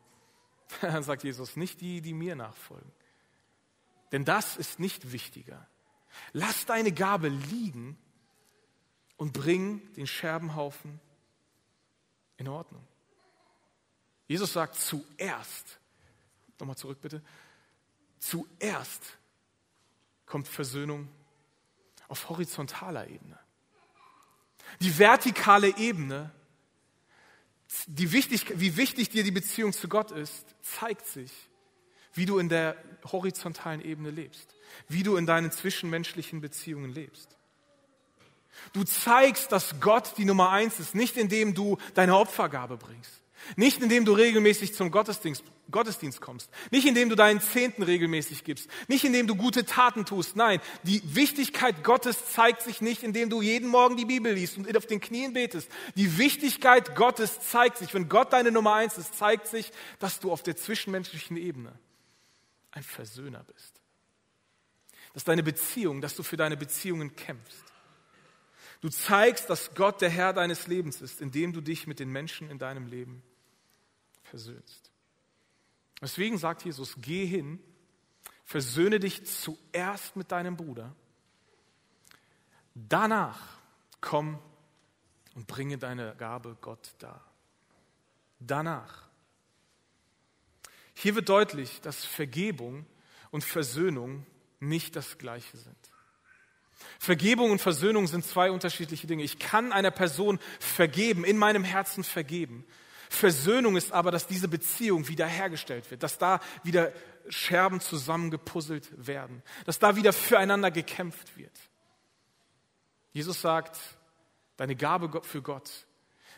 [0.80, 2.90] Dann sagt Jesus, nicht die, die mir nachfolgen.
[4.12, 5.66] Denn das ist nicht wichtiger.
[6.32, 7.96] Lass deine Gabe liegen
[9.16, 11.00] und bring den Scherbenhaufen
[12.36, 12.86] in Ordnung.
[14.26, 15.78] Jesus sagt zuerst,
[16.58, 17.22] nochmal zurück bitte,
[18.18, 19.18] zuerst
[20.26, 21.08] kommt Versöhnung
[22.08, 23.38] auf horizontaler Ebene.
[24.80, 26.32] Die vertikale Ebene
[27.86, 31.30] die wichtig, wie wichtig dir die Beziehung zu Gott ist, zeigt sich,
[32.12, 32.76] wie du in der
[33.12, 34.54] horizontalen Ebene lebst,
[34.88, 37.36] wie du in deinen zwischenmenschlichen Beziehungen lebst.
[38.72, 43.19] Du zeigst, dass Gott die Nummer eins ist, nicht indem du deine Opfergabe bringst,
[43.56, 48.68] nicht indem du regelmäßig zum Gottesdienst, Gottesdienst kommst, nicht indem du deinen Zehnten regelmäßig gibst,
[48.88, 50.36] nicht indem du gute Taten tust.
[50.36, 54.76] Nein, die Wichtigkeit Gottes zeigt sich nicht, indem du jeden Morgen die Bibel liest und
[54.76, 55.70] auf den Knien betest.
[55.96, 60.32] Die Wichtigkeit Gottes zeigt sich, wenn Gott deine Nummer eins ist, zeigt sich, dass du
[60.32, 61.78] auf der zwischenmenschlichen Ebene
[62.72, 63.80] ein Versöhner bist.
[65.12, 67.64] Dass deine Beziehung, dass du für deine Beziehungen kämpfst.
[68.80, 72.48] Du zeigst, dass Gott der Herr deines Lebens ist, indem du dich mit den Menschen
[72.50, 73.22] in deinem Leben
[74.30, 74.90] versöhnst.
[76.00, 77.60] Deswegen sagt Jesus, geh hin,
[78.44, 80.94] versöhne dich zuerst mit deinem Bruder,
[82.74, 83.38] danach
[84.00, 84.38] komm
[85.34, 87.24] und bringe deine Gabe Gott dar.
[88.38, 89.08] Danach.
[90.94, 92.86] Hier wird deutlich, dass Vergebung
[93.30, 94.26] und Versöhnung
[94.58, 95.76] nicht das gleiche sind.
[96.98, 99.22] Vergebung und Versöhnung sind zwei unterschiedliche Dinge.
[99.22, 102.64] Ich kann einer Person vergeben, in meinem Herzen vergeben.
[103.10, 106.92] Versöhnung ist aber, dass diese Beziehung wiederhergestellt wird, dass da wieder
[107.28, 111.52] Scherben zusammengepuzzelt werden, dass da wieder füreinander gekämpft wird.
[113.12, 113.76] Jesus sagt,
[114.56, 115.86] deine Gabe für Gott,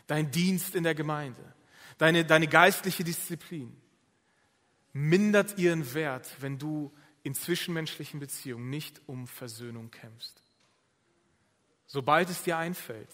[0.07, 1.53] dein Dienst in der Gemeinde,
[1.99, 3.79] deine, deine geistliche Disziplin
[4.93, 10.41] mindert ihren Wert, wenn du in zwischenmenschlichen Beziehungen nicht um Versöhnung kämpfst.
[11.85, 13.13] Sobald es dir einfällt,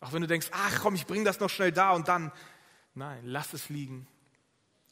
[0.00, 2.32] auch wenn du denkst, ach komm, ich bringe das noch schnell da und dann,
[2.94, 4.06] nein, lass es liegen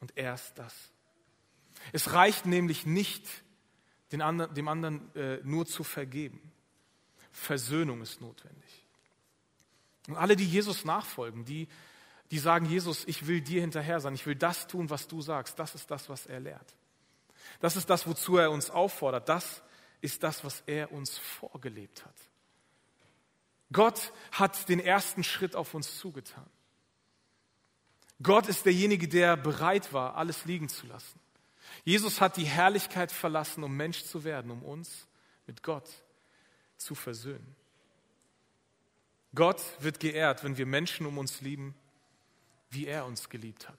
[0.00, 0.74] und erst das.
[1.92, 3.26] Es reicht nämlich nicht,
[4.12, 6.40] anderen, dem anderen äh, nur zu vergeben.
[7.30, 8.86] Versöhnung ist notwendig.
[10.08, 11.68] Und alle, die Jesus nachfolgen, die,
[12.30, 15.58] die sagen, Jesus, ich will dir hinterher sein, ich will das tun, was du sagst,
[15.58, 16.74] das ist das, was er lehrt.
[17.60, 19.28] Das ist das, wozu er uns auffordert.
[19.28, 19.62] Das
[20.00, 22.14] ist das, was er uns vorgelebt hat.
[23.72, 26.48] Gott hat den ersten Schritt auf uns zugetan.
[28.22, 31.20] Gott ist derjenige, der bereit war, alles liegen zu lassen.
[31.84, 35.06] Jesus hat die Herrlichkeit verlassen, um Mensch zu werden, um uns
[35.46, 35.88] mit Gott
[36.76, 37.56] zu versöhnen.
[39.34, 41.74] Gott wird geehrt, wenn wir Menschen um uns lieben,
[42.70, 43.78] wie er uns geliebt hat.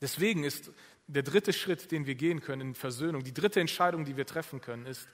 [0.00, 0.70] Deswegen ist
[1.06, 4.60] der dritte Schritt, den wir gehen können in Versöhnung, die dritte Entscheidung, die wir treffen
[4.60, 5.08] können, ist,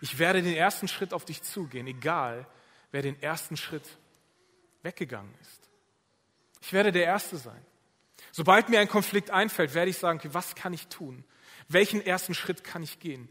[0.00, 2.46] ich werde den ersten Schritt auf dich zugehen, egal
[2.90, 3.98] wer den ersten Schritt
[4.82, 5.59] weggegangen ist.
[6.60, 7.64] Ich werde der Erste sein.
[8.32, 11.24] Sobald mir ein Konflikt einfällt, werde ich sagen, okay, was kann ich tun?
[11.68, 13.28] Welchen ersten Schritt kann ich gehen,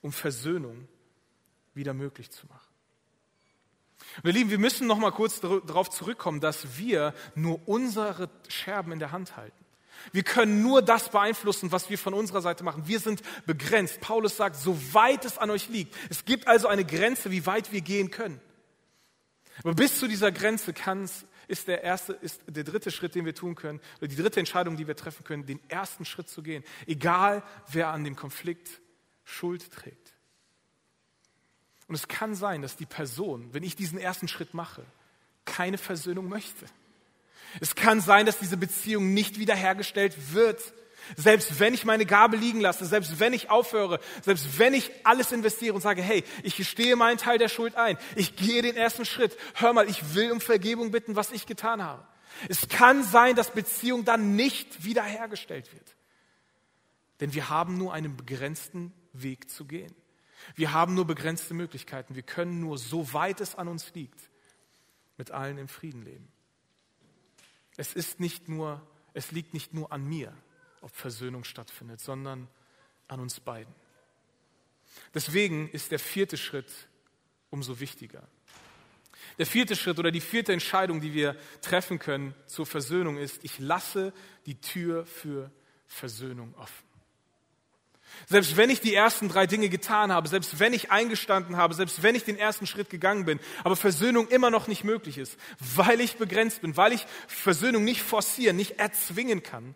[0.00, 0.88] um Versöhnung
[1.74, 2.70] wieder möglich zu machen?
[4.22, 8.92] Und ihr Lieben, wir müssen noch mal kurz darauf zurückkommen, dass wir nur unsere Scherben
[8.92, 9.64] in der Hand halten.
[10.12, 12.86] Wir können nur das beeinflussen, was wir von unserer Seite machen.
[12.86, 14.00] Wir sind begrenzt.
[14.00, 15.94] Paulus sagt, so weit es an euch liegt.
[16.08, 18.40] Es gibt also eine Grenze, wie weit wir gehen können.
[19.62, 23.34] Aber bis zu dieser Grenze kann's, ist der erste, ist der dritte Schritt, den wir
[23.34, 26.64] tun können, oder die dritte Entscheidung, die wir treffen können, den ersten Schritt zu gehen.
[26.86, 28.80] Egal, wer an dem Konflikt
[29.24, 30.12] Schuld trägt.
[31.86, 34.84] Und es kann sein, dass die Person, wenn ich diesen ersten Schritt mache,
[35.44, 36.66] keine Versöhnung möchte.
[37.60, 40.72] Es kann sein, dass diese Beziehung nicht wiederhergestellt wird.
[41.16, 45.32] Selbst wenn ich meine Gabe liegen lasse, selbst wenn ich aufhöre, selbst wenn ich alles
[45.32, 49.04] investiere und sage, hey, ich gestehe meinen Teil der Schuld ein, ich gehe den ersten
[49.04, 52.06] Schritt, hör mal, ich will um Vergebung bitten, was ich getan habe.
[52.48, 55.96] Es kann sein, dass Beziehung dann nicht wiederhergestellt wird.
[57.20, 59.94] Denn wir haben nur einen begrenzten Weg zu gehen.
[60.54, 62.14] Wir haben nur begrenzte Möglichkeiten.
[62.14, 64.30] Wir können nur, so weit es an uns liegt,
[65.18, 66.28] mit allen im Frieden leben.
[67.76, 68.80] Es ist nicht nur,
[69.12, 70.32] es liegt nicht nur an mir,
[70.80, 72.48] ob Versöhnung stattfindet, sondern
[73.08, 73.74] an uns beiden.
[75.14, 76.70] Deswegen ist der vierte Schritt
[77.50, 78.26] umso wichtiger.
[79.38, 83.58] Der vierte Schritt oder die vierte Entscheidung, die wir treffen können zur Versöhnung ist, ich
[83.58, 84.12] lasse
[84.46, 85.50] die Tür für
[85.86, 86.90] Versöhnung offen.
[88.26, 92.02] Selbst wenn ich die ersten drei Dinge getan habe, selbst wenn ich eingestanden habe, selbst
[92.02, 96.00] wenn ich den ersten Schritt gegangen bin, aber Versöhnung immer noch nicht möglich ist, weil
[96.00, 99.74] ich begrenzt bin, weil ich Versöhnung nicht forcieren, nicht erzwingen kann,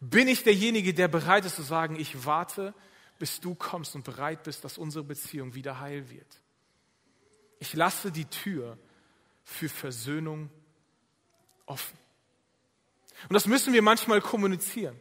[0.00, 2.74] bin ich derjenige, der bereit ist zu sagen, ich warte,
[3.18, 6.40] bis du kommst und bereit bist, dass unsere Beziehung wieder heil wird.
[7.58, 8.78] Ich lasse die Tür
[9.44, 10.50] für Versöhnung
[11.66, 11.98] offen.
[13.28, 14.98] Und das müssen wir manchmal kommunizieren.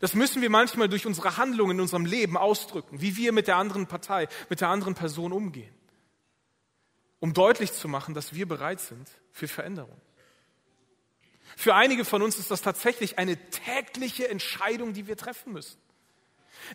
[0.00, 3.56] Das müssen wir manchmal durch unsere Handlungen in unserem Leben ausdrücken, wie wir mit der
[3.56, 5.74] anderen Partei, mit der anderen Person umgehen,
[7.18, 10.00] um deutlich zu machen, dass wir bereit sind für Veränderung.
[11.56, 15.78] Für einige von uns ist das tatsächlich eine tägliche Entscheidung, die wir treffen müssen.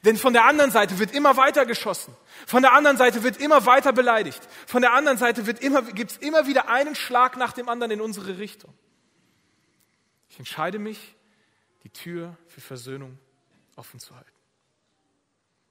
[0.04, 2.16] Denn von der anderen Seite wird immer weiter geschossen.
[2.48, 4.42] Von der anderen Seite wird immer weiter beleidigt.
[4.68, 8.02] Von der anderen Seite wird immer, gibt's immer wieder einen Schlag nach dem anderen in
[8.02, 8.74] unsere Richtung.
[10.30, 11.16] Ich entscheide mich,
[11.84, 13.18] die Tür für Versöhnung
[13.76, 14.32] offen zu halten.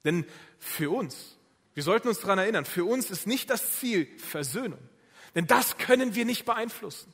[0.05, 0.27] Denn
[0.59, 1.37] für uns,
[1.75, 4.79] wir sollten uns daran erinnern, für uns ist nicht das Ziel Versöhnung.
[5.35, 7.13] Denn das können wir nicht beeinflussen.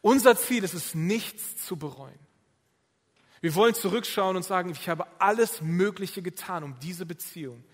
[0.00, 2.18] Unser Ziel ist es, nichts zu bereuen.
[3.40, 7.64] Wir wollen zurückschauen und sagen, ich habe alles Mögliche getan, um diese Beziehung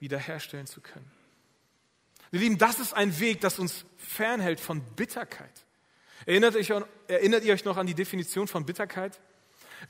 [0.00, 1.10] wiederherstellen zu können.
[2.30, 5.66] Wir Lieben, das ist ein Weg, das uns fernhält von Bitterkeit.
[6.24, 6.72] Erinnert, euch,
[7.08, 9.20] erinnert ihr euch noch an die Definition von Bitterkeit?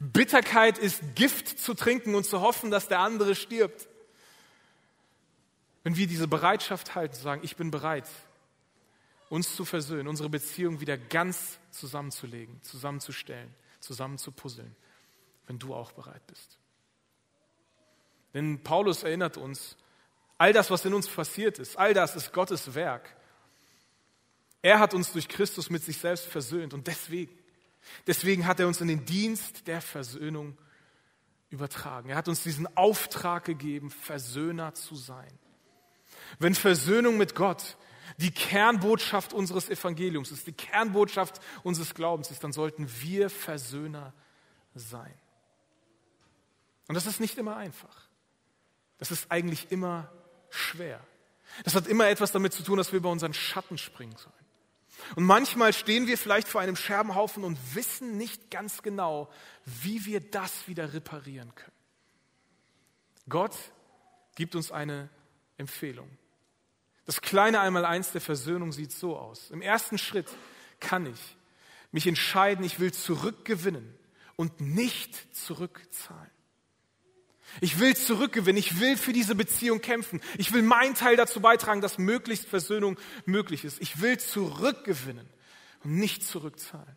[0.01, 3.89] Bitterkeit ist Gift zu trinken und zu hoffen, dass der andere stirbt.
[5.85, 8.09] Wenn wir diese Bereitschaft halten, zu sagen, ich bin bereit,
[9.33, 14.77] uns zu versöhnen, unsere Beziehung wieder ganz zusammenzulegen, zusammenzustellen, zusammenzupuzzeln,
[15.47, 16.59] wenn du auch bereit bist.
[18.35, 19.77] Denn Paulus erinnert uns,
[20.37, 23.17] all das, was in uns passiert ist, all das ist Gottes Werk.
[24.61, 27.43] Er hat uns durch Christus mit sich selbst versöhnt und deswegen
[28.07, 30.57] Deswegen hat er uns in den Dienst der Versöhnung
[31.51, 32.11] übertragen.
[32.11, 35.31] Er hat uns diesen Auftrag gegeben, Versöhner zu sein.
[36.39, 37.77] Wenn Versöhnung mit Gott
[38.19, 44.13] die Kernbotschaft unseres Evangeliums ist, die Kernbotschaft unseres Glaubens ist, dann sollten wir Versöhner
[44.75, 45.15] sein.
[46.89, 48.09] Und das ist nicht immer einfach.
[48.99, 50.13] Das ist eigentlich immer
[50.51, 51.01] schwer.
[51.65, 54.35] Das hat immer etwas damit zu tun, dass wir über unseren Schatten springen sollen.
[55.17, 59.31] Und manchmal stehen wir vielleicht vor einem Scherbenhaufen und wissen nicht ganz genau,
[59.65, 61.73] wie wir das wieder reparieren können.
[63.29, 63.57] Gott
[64.35, 65.09] gibt uns eine
[65.57, 66.11] Empfehlung.
[67.05, 69.51] Das kleine Einmaleins der Versöhnung sieht so aus.
[69.51, 70.31] Im ersten Schritt
[70.81, 71.21] kann ich
[71.91, 73.95] mich entscheiden, ich will zurückgewinnen
[74.37, 76.31] und nicht zurückzahlen.
[77.61, 78.59] Ich will zurückgewinnen.
[78.59, 80.21] Ich will für diese Beziehung kämpfen.
[80.39, 83.81] Ich will meinen Teil dazu beitragen, dass möglichst Versöhnung möglich ist.
[83.83, 85.29] Ich will zurückgewinnen
[85.85, 86.97] und nicht zurückzahlen.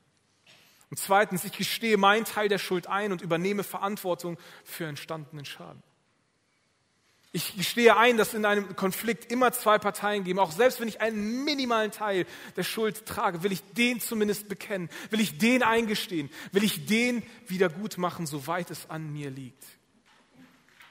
[0.90, 5.84] Und zweitens, ich gestehe meinen Teil der Schuld ein und übernehme Verantwortung für entstandenen Schaden.
[7.36, 10.40] Ich gestehe ein, dass in einem Konflikt immer zwei Parteien geben.
[10.40, 14.90] Auch selbst wenn ich einen minimalen Teil der Schuld trage, will ich den zumindest bekennen,
[15.10, 19.62] will ich den eingestehen, will ich den wieder gut machen, soweit es an mir liegt.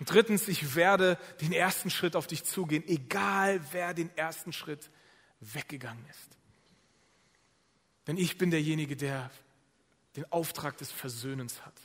[0.00, 4.90] Und drittens, ich werde den ersten Schritt auf dich zugehen, egal wer den ersten Schritt
[5.40, 6.36] weggegangen ist.
[8.06, 9.30] Denn ich bin derjenige, der
[10.14, 11.80] den Auftrag des Versöhnens hat.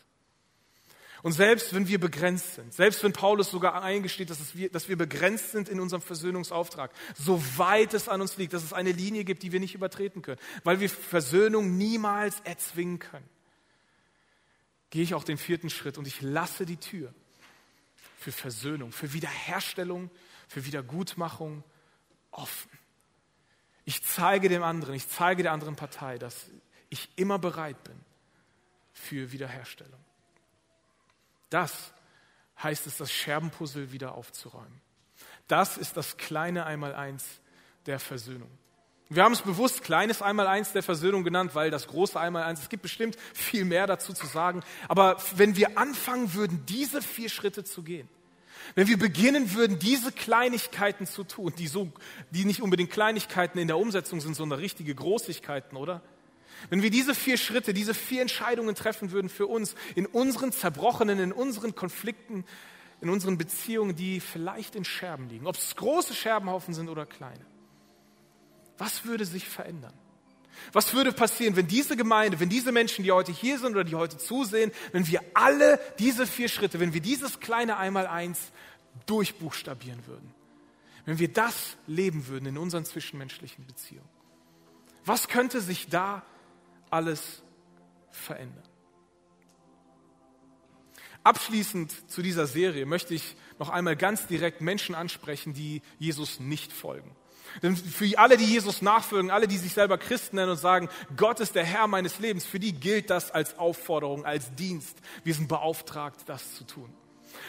[1.21, 4.97] Und selbst wenn wir begrenzt sind, selbst wenn Paulus sogar eingesteht, dass, wir, dass wir
[4.97, 9.43] begrenzt sind in unserem Versöhnungsauftrag, soweit es an uns liegt, dass es eine Linie gibt,
[9.43, 13.29] die wir nicht übertreten können, weil wir Versöhnung niemals erzwingen können,
[14.91, 17.13] gehe ich auch den vierten Schritt und ich lasse die Tür
[18.17, 20.09] für Versöhnung, für Wiederherstellung,
[20.47, 21.63] für Wiedergutmachung
[22.31, 22.71] offen.
[23.83, 26.49] Ich zeige dem anderen, ich zeige der anderen Partei, dass
[26.89, 27.99] ich immer bereit bin
[28.93, 29.99] für Wiederherstellung.
[31.49, 31.93] Das
[32.61, 34.81] heißt es, das Scherbenpuzzle wieder aufzuräumen.
[35.47, 37.25] Das ist das kleine Einmaleins
[37.85, 38.49] der Versöhnung.
[39.11, 42.83] Wir haben es bewusst kleines Einmaleins der Versöhnung genannt, weil das große Einmaleins, es gibt
[42.83, 44.61] bestimmt viel mehr dazu zu sagen.
[44.87, 48.07] Aber wenn wir anfangen würden, diese vier Schritte zu gehen,
[48.75, 51.91] wenn wir beginnen würden, diese Kleinigkeiten zu tun, die, so,
[52.29, 56.03] die nicht unbedingt Kleinigkeiten in der Umsetzung sind, sondern richtige Großigkeiten, oder?
[56.69, 61.19] Wenn wir diese vier Schritte, diese vier Entscheidungen treffen würden für uns in unseren Zerbrochenen,
[61.19, 62.45] in unseren Konflikten,
[63.01, 67.45] in unseren Beziehungen, die vielleicht in Scherben liegen, ob es große Scherbenhaufen sind oder kleine,
[68.77, 69.93] was würde sich verändern?
[70.73, 73.95] Was würde passieren, wenn diese Gemeinde, wenn diese Menschen, die heute hier sind oder die
[73.95, 78.39] heute zusehen, wenn wir alle diese vier Schritte, wenn wir dieses kleine Einmaleins
[79.05, 80.33] durchbuchstabieren würden?
[81.05, 84.09] Wenn wir das leben würden in unseren zwischenmenschlichen Beziehungen?
[85.05, 86.23] Was könnte sich da
[86.89, 87.43] alles
[88.09, 88.63] verändern.
[91.23, 96.71] Abschließend zu dieser Serie möchte ich noch einmal ganz direkt Menschen ansprechen, die Jesus nicht
[96.71, 97.15] folgen.
[97.61, 101.39] Denn für alle, die Jesus nachfolgen, alle, die sich selber Christen nennen und sagen, Gott
[101.39, 104.97] ist der Herr meines Lebens, für die gilt das als Aufforderung, als Dienst.
[105.23, 106.93] Wir sind beauftragt, das zu tun.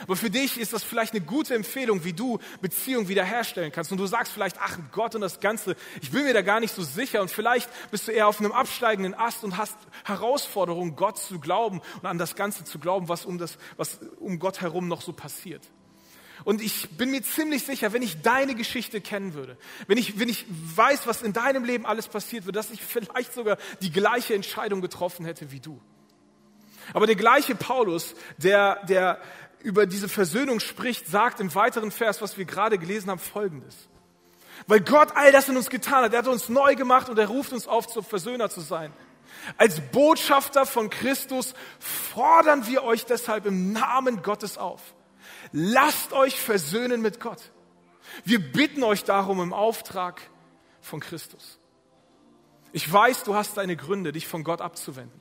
[0.03, 3.93] Aber für dich ist das vielleicht eine gute Empfehlung, wie du Beziehung wiederherstellen kannst.
[3.93, 6.75] Und du sagst vielleicht, ach Gott und das Ganze, ich bin mir da gar nicht
[6.75, 7.21] so sicher.
[7.21, 11.81] Und vielleicht bist du eher auf einem absteigenden Ast und hast Herausforderungen, Gott zu glauben
[12.01, 15.13] und an das Ganze zu glauben, was um, das, was um Gott herum noch so
[15.13, 15.63] passiert.
[16.45, 20.29] Und ich bin mir ziemlich sicher, wenn ich deine Geschichte kennen würde, wenn ich, wenn
[20.29, 24.35] ich weiß, was in deinem Leben alles passiert wird, dass ich vielleicht sogar die gleiche
[24.35, 25.81] Entscheidung getroffen hätte wie du.
[26.93, 29.21] Aber der gleiche Paulus, der, der
[29.63, 33.89] über diese Versöhnung spricht, sagt im weiteren Vers, was wir gerade gelesen haben, Folgendes.
[34.67, 37.29] Weil Gott all das in uns getan hat, er hat uns neu gemacht und er
[37.29, 38.93] ruft uns auf, zum Versöhner zu sein.
[39.57, 44.95] Als Botschafter von Christus fordern wir euch deshalb im Namen Gottes auf.
[45.53, 47.51] Lasst euch versöhnen mit Gott.
[48.25, 50.21] Wir bitten euch darum im Auftrag
[50.81, 51.59] von Christus.
[52.73, 55.21] Ich weiß, du hast deine Gründe, dich von Gott abzuwenden.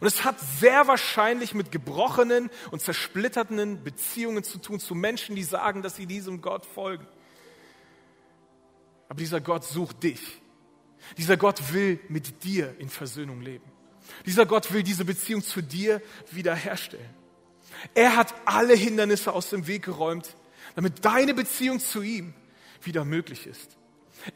[0.00, 5.42] Und es hat sehr wahrscheinlich mit gebrochenen und zersplitterten Beziehungen zu tun zu Menschen, die
[5.42, 7.06] sagen, dass sie diesem Gott folgen.
[9.08, 10.20] Aber dieser Gott sucht dich.
[11.16, 13.64] Dieser Gott will mit dir in Versöhnung leben.
[14.24, 17.14] Dieser Gott will diese Beziehung zu dir wiederherstellen.
[17.94, 20.36] Er hat alle Hindernisse aus dem Weg geräumt,
[20.74, 22.34] damit deine Beziehung zu ihm
[22.82, 23.75] wieder möglich ist.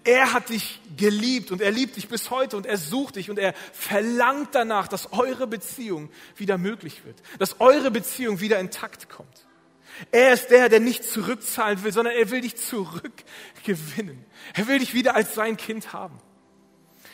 [0.04, 3.38] Er hat dich geliebt und er liebt dich bis heute und er sucht dich und
[3.38, 9.46] er verlangt danach, dass eure Beziehung wieder möglich wird, dass eure Beziehung wieder intakt kommt.
[10.12, 14.24] Er ist der, der nicht zurückzahlen will, sondern er will dich zurückgewinnen.
[14.54, 16.18] Er will dich wieder als sein Kind haben.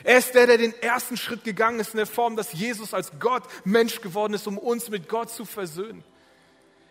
[0.03, 3.19] Er ist der, der den ersten Schritt gegangen ist in der Form, dass Jesus als
[3.19, 6.03] Gott Mensch geworden ist, um uns mit Gott zu versöhnen.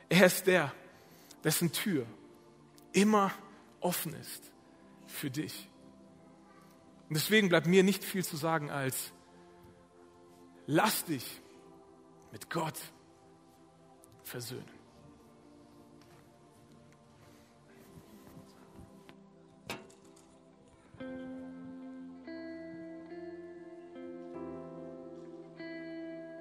[0.09, 0.72] Er ist der,
[1.44, 2.07] dessen Tür
[2.92, 3.33] immer
[3.81, 4.42] offen ist
[5.07, 5.68] für dich.
[7.09, 9.12] Und deswegen bleibt mir nicht viel zu sagen als,
[10.66, 11.40] lass dich
[12.33, 12.79] mit Gott
[14.25, 14.76] versöhnen.